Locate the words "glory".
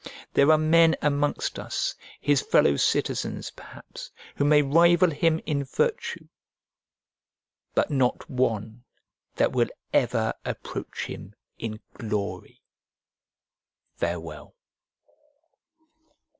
11.99-12.63